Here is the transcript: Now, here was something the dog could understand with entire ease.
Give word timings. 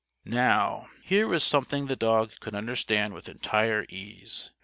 Now, 0.25 0.87
here 1.03 1.27
was 1.27 1.43
something 1.43 1.85
the 1.85 1.95
dog 1.95 2.31
could 2.39 2.55
understand 2.55 3.13
with 3.13 3.29
entire 3.29 3.85
ease. 3.87 4.49